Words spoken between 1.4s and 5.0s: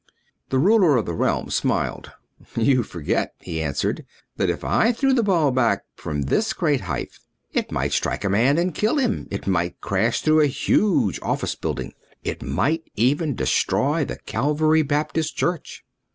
smiled. "You forget," he answered, "that if I